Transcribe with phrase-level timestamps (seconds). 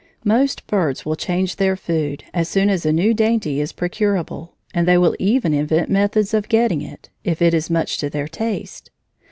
[0.25, 4.87] Most birds will change their food as soon as a new dainty is procurable, and
[4.87, 8.89] they will even invent methods of getting it, if it is much to their taste.